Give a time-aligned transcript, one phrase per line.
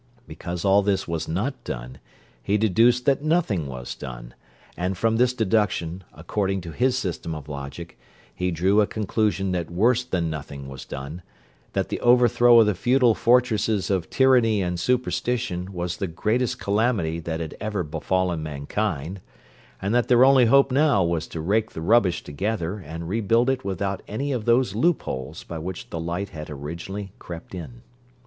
[0.27, 1.99] Because all this was not done,
[2.41, 4.33] he deduced that nothing was done;
[4.75, 7.99] and from this deduction, according to his system of logic,
[8.33, 11.21] he drew a conclusion that worse than nothing was done;
[11.73, 17.19] that the overthrow of the feudal fortresses of tyranny and superstition was the greatest calamity
[17.19, 19.21] that had ever befallen mankind;
[19.79, 23.63] and that their only hope now was to rake the rubbish together, and rebuild it
[23.63, 27.83] without any of those loopholes by which the light had originally crept in.